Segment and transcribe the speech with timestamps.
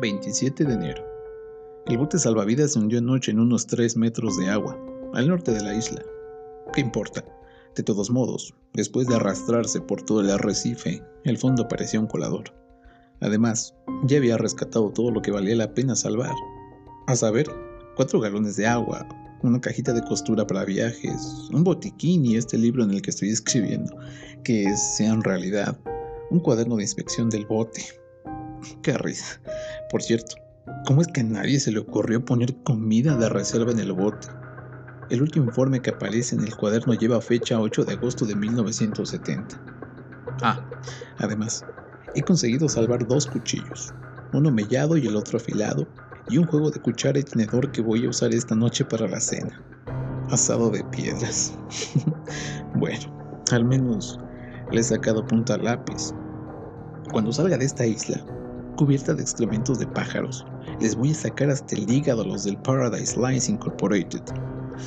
[0.00, 1.04] 27 de enero.
[1.86, 4.78] El bote salvavidas se hundió anoche en unos 3 metros de agua,
[5.14, 6.02] al norte de la isla.
[6.72, 7.24] ¿Qué importa?
[7.74, 12.54] De todos modos, después de arrastrarse por todo el arrecife, el fondo parecía un colador.
[13.20, 16.34] Además, ya había rescatado todo lo que valía la pena salvar.
[17.08, 17.48] A saber,
[17.96, 19.08] cuatro galones de agua,
[19.42, 23.30] una cajita de costura para viajes, un botiquín y este libro en el que estoy
[23.30, 23.96] escribiendo,
[24.44, 25.76] que sea en realidad
[26.30, 27.82] un cuaderno de inspección del bote.
[28.82, 29.40] Qué risa.
[29.90, 30.36] Por cierto,
[30.86, 34.28] ¿cómo es que a nadie se le ocurrió poner comida de reserva en el bote?
[35.08, 39.58] El último informe que aparece en el cuaderno lleva fecha 8 de agosto de 1970.
[40.42, 40.68] Ah,
[41.16, 41.64] además,
[42.14, 43.94] he conseguido salvar dos cuchillos,
[44.34, 45.88] uno mellado y el otro afilado,
[46.28, 49.20] y un juego de cuchara y tenedor que voy a usar esta noche para la
[49.20, 49.64] cena.
[50.30, 51.54] Asado de piedras.
[52.74, 54.20] bueno, al menos
[54.70, 56.12] le he sacado punta al lápiz.
[57.10, 58.22] Cuando salga de esta isla,
[58.78, 60.46] cubierta de excrementos de pájaros,
[60.80, 64.22] les voy a sacar hasta el hígado a los del Paradise Lines Incorporated.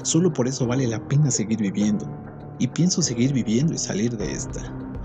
[0.04, 2.10] Solo por eso vale la pena seguir viviendo.
[2.58, 4.62] Y pienso seguir viviendo y salir de esta.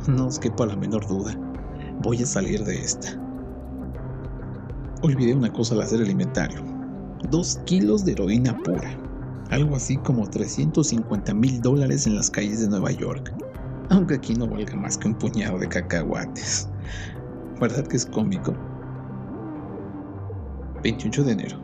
[0.07, 1.37] No os quepa la menor duda.
[2.03, 3.21] Voy a salir de esta.
[5.03, 6.63] Olvidé una cosa al hacer el inventario.
[7.31, 8.97] Dos kilos de heroína pura.
[9.51, 13.35] Algo así como 350 mil dólares en las calles de Nueva York.
[13.91, 16.69] Aunque aquí no valga más que un puñado de cacahuates.
[17.61, 18.55] ¿Verdad que es cómico?
[20.87, 21.59] 28 de enero.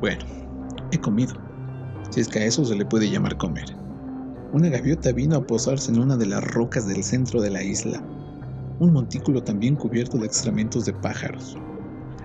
[0.00, 0.24] Bueno,
[0.92, 1.34] he comido.
[2.10, 3.76] Si es que a eso se le puede llamar comer.
[4.52, 8.00] Una gaviota vino a posarse en una de las rocas del centro de la isla.
[8.78, 11.56] Un montículo también cubierto de excrementos de pájaros.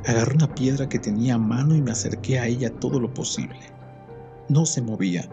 [0.05, 3.59] Agarré una piedra que tenía a mano y me acerqué a ella todo lo posible.
[4.47, 5.27] No se movía,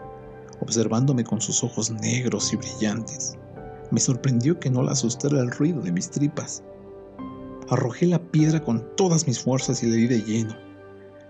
[0.59, 3.37] observándome con sus ojos negros y brillantes.
[3.91, 6.63] Me sorprendió que no la asustara el ruido de mis tripas.
[7.69, 10.68] Arrojé la piedra con todas mis fuerzas y le di de lleno.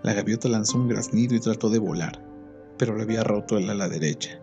[0.04, 2.26] La gaviota lanzó un graznido y trató de volar,
[2.78, 4.42] pero le había roto el ala derecha.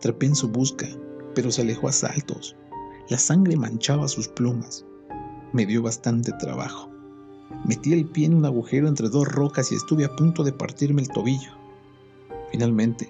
[0.00, 0.88] Trepé en su busca,
[1.34, 2.56] pero se alejó a saltos.
[3.08, 4.84] La sangre manchaba sus plumas.
[5.52, 6.90] Me dio bastante trabajo.
[7.64, 11.02] Metí el pie en un agujero entre dos rocas y estuve a punto de partirme
[11.02, 11.52] el tobillo.
[12.50, 13.08] Finalmente,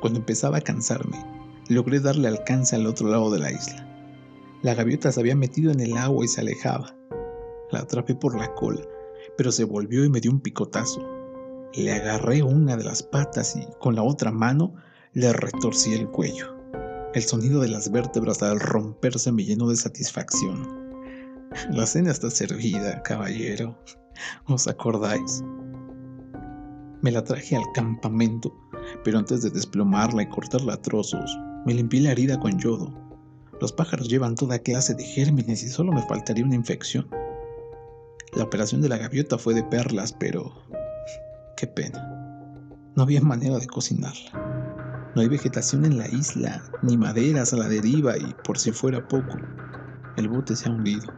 [0.00, 1.16] cuando empezaba a cansarme,
[1.68, 3.88] logré darle alcance al otro lado de la isla.
[4.62, 6.94] La gaviota se había metido en el agua y se alejaba.
[7.70, 8.82] La atrapé por la cola,
[9.36, 11.13] pero se volvió y me dio un picotazo.
[11.76, 14.74] Le agarré una de las patas y con la otra mano
[15.12, 16.56] le retorcí el cuello.
[17.14, 20.84] El sonido de las vértebras al romperse me llenó de satisfacción.
[21.70, 23.76] La cena está servida, caballero.
[24.46, 25.42] ¿Os acordáis?
[27.02, 28.52] Me la traje al campamento,
[29.02, 31.36] pero antes de desplomarla y cortarla a trozos,
[31.66, 32.92] me limpié la herida con yodo.
[33.60, 37.08] Los pájaros llevan toda clase de gérmenes y solo me faltaría una infección.
[38.32, 40.52] La operación de la gaviota fue de perlas, pero...
[41.56, 42.00] qué pena.
[42.96, 45.10] No había manera de cocinarla.
[45.14, 49.06] No hay vegetación en la isla, ni maderas a la deriva y, por si fuera
[49.06, 49.36] poco,
[50.16, 51.12] el bote se ha hundido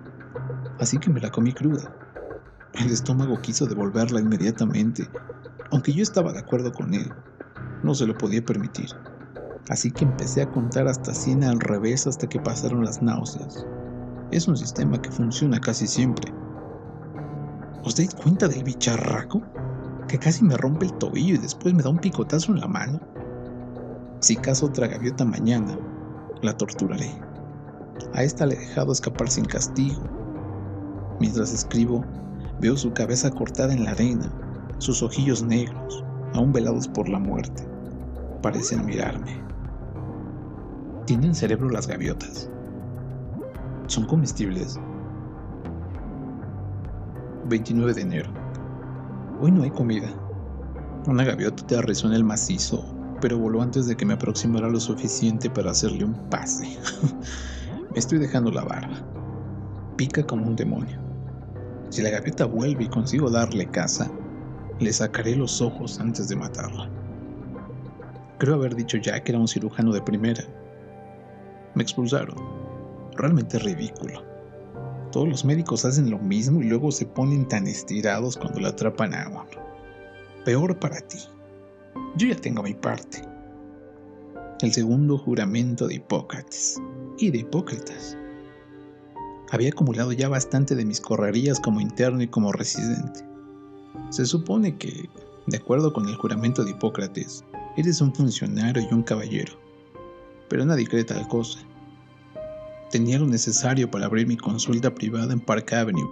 [0.78, 1.94] así que me la comí cruda.
[2.74, 5.08] El estómago quiso devolverla inmediatamente,
[5.70, 7.10] aunque yo estaba de acuerdo con él.
[7.82, 8.90] No se lo podía permitir.
[9.68, 13.66] Así que empecé a contar hasta 100 al revés hasta que pasaron las náuseas.
[14.30, 16.32] Es un sistema que funciona casi siempre.
[17.82, 19.42] ¿Os dais cuenta del bicharraco?
[20.08, 23.00] Que casi me rompe el tobillo y después me da un picotazo en la mano.
[24.20, 25.78] Si caso otra gaviota mañana,
[26.42, 27.10] la torturaré.
[28.14, 30.02] A esta le he dejado escapar sin castigo
[31.18, 32.04] Mientras escribo,
[32.60, 34.30] veo su cabeza cortada en la arena,
[34.78, 37.66] sus ojillos negros, aún velados por la muerte.
[38.42, 39.42] Parecen mirarme.
[41.06, 42.50] ¿Tienen cerebro las gaviotas?
[43.86, 44.78] ¿Son comestibles?
[47.48, 48.45] 29 de enero.
[49.38, 50.08] Hoy no hay comida.
[51.06, 52.82] Una gaviota te en el macizo,
[53.20, 56.64] pero voló antes de que me aproximara lo suficiente para hacerle un pase.
[57.92, 58.96] me estoy dejando la barba.
[59.96, 60.98] Pica como un demonio.
[61.90, 64.10] Si la gaviota vuelve y consigo darle caza,
[64.80, 66.90] le sacaré los ojos antes de matarla.
[68.38, 70.44] Creo haber dicho ya que era un cirujano de primera.
[71.74, 72.36] Me expulsaron.
[73.16, 74.25] Realmente ridículo.
[75.12, 79.14] Todos los médicos hacen lo mismo y luego se ponen tan estirados cuando la atrapan
[79.14, 79.46] a uno.
[80.44, 81.18] Peor para ti.
[82.16, 83.22] Yo ya tengo mi parte.
[84.60, 86.80] El segundo juramento de Hipócrates
[87.18, 88.16] y de Hipócritas.
[89.50, 93.20] Había acumulado ya bastante de mis correrías como interno y como residente.
[94.10, 95.08] Se supone que,
[95.46, 97.44] de acuerdo con el juramento de Hipócrates,
[97.76, 99.52] eres un funcionario y un caballero.
[100.48, 101.60] Pero nadie cree tal cosa.
[102.90, 106.08] Tenía lo necesario para abrir mi consulta privada en Park Avenue.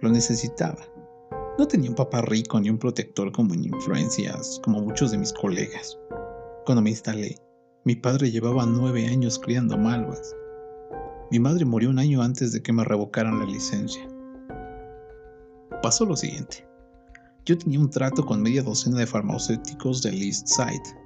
[0.00, 0.78] Lo necesitaba.
[1.58, 5.32] No tenía un papá rico ni un protector como en influencias, como muchos de mis
[5.32, 5.98] colegas.
[6.64, 7.36] Cuando me instalé,
[7.84, 10.36] mi padre llevaba nueve años criando malvas.
[11.32, 14.08] Mi madre murió un año antes de que me revocaran la licencia.
[15.82, 16.64] Pasó lo siguiente.
[17.44, 20.96] Yo tenía un trato con media docena de farmacéuticos del East Side,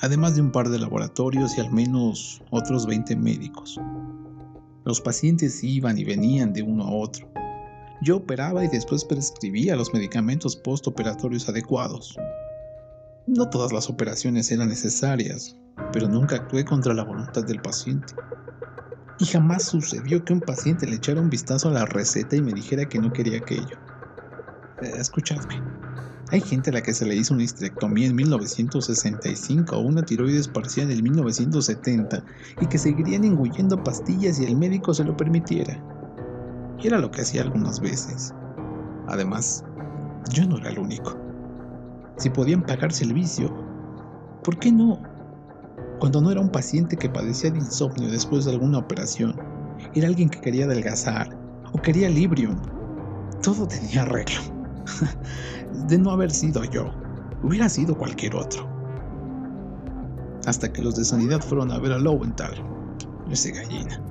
[0.00, 3.80] además de un par de laboratorios y al menos otros 20 médicos.
[4.84, 7.28] Los pacientes iban y venían de uno a otro.
[8.00, 12.16] Yo operaba y después prescribía los medicamentos postoperatorios adecuados.
[13.26, 15.56] No todas las operaciones eran necesarias,
[15.92, 18.14] pero nunca actué contra la voluntad del paciente.
[19.18, 22.52] Y jamás sucedió que un paciente le echara un vistazo a la receta y me
[22.52, 23.76] dijera que no quería aquello.
[24.80, 25.60] Eh, escuchadme.
[26.30, 30.46] Hay gente a la que se le hizo una histerectomía en 1965 o una tiroides
[30.46, 32.22] parcial en 1970
[32.60, 35.82] y que seguirían engullendo pastillas y el médico se lo permitiera.
[36.78, 38.34] Y era lo que hacía algunas veces.
[39.06, 39.64] Además,
[40.30, 41.16] yo no era el único.
[42.18, 43.48] Si podían pagarse el vicio,
[44.44, 45.00] ¿por qué no?
[45.98, 49.34] Cuando no era un paciente que padecía de insomnio después de alguna operación,
[49.94, 51.30] era alguien que quería adelgazar
[51.72, 52.56] o quería Librium.
[53.42, 54.57] Todo tenía arreglo.
[55.88, 56.90] De no haber sido yo,
[57.42, 58.68] hubiera sido cualquier otro.
[60.46, 62.54] Hasta que los de sanidad fueron a ver a Lowenthal,
[63.30, 64.02] ese gallina.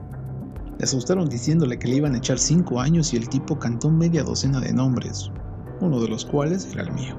[0.78, 4.24] Le asustaron diciéndole que le iban a echar cinco años y el tipo cantó media
[4.24, 5.32] docena de nombres,
[5.82, 7.18] uno de los cuales era el mío.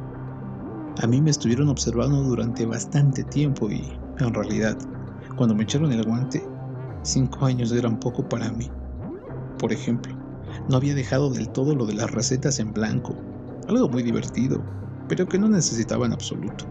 [1.02, 4.76] A mí me estuvieron observando durante bastante tiempo y, en realidad,
[5.36, 6.44] cuando me echaron el guante,
[7.02, 8.70] cinco años eran poco para mí.
[9.58, 10.14] Por ejemplo,
[10.68, 13.16] no había dejado del todo lo de las recetas en blanco
[13.68, 14.62] algo muy divertido,
[15.08, 16.64] pero que no necesitaba en absoluto.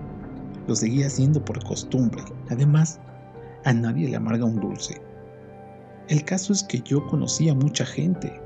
[0.67, 2.23] Lo seguía haciendo por costumbre.
[2.49, 2.99] Además,
[3.65, 5.01] a nadie le amarga un dulce.
[6.09, 8.41] El caso es que yo conocía mucha gente.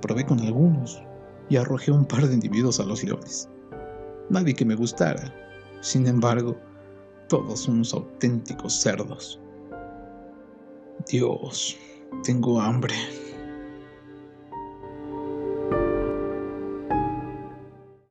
[0.00, 1.02] Probé con algunos
[1.48, 3.48] y arrojé un par de individuos a los leones.
[4.30, 5.32] Nadie que me gustara.
[5.80, 6.56] Sin embargo,
[7.28, 9.40] todos unos auténticos cerdos.
[11.08, 11.76] Dios,
[12.24, 12.94] tengo hambre.